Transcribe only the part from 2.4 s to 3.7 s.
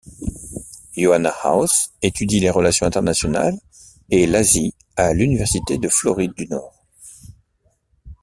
relations internationales